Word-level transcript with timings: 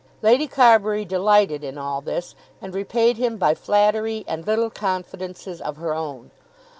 Lady 0.23 0.47
Carbury 0.47 1.05
delighted 1.05 1.63
in 1.63 1.77
all 1.77 2.01
this 2.01 2.33
and 2.59 2.73
repaid 2.73 3.17
him 3.17 3.37
by 3.37 3.53
flattery, 3.53 4.25
and 4.27 4.47
little 4.47 4.71
confidences 4.71 5.61
of 5.61 5.77
her 5.77 5.93
own. 5.93 6.31